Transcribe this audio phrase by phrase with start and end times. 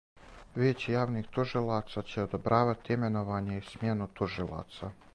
[0.61, 4.95] Вијеће јавних тужилаца ће одобравати именовање и смјену тужилаца.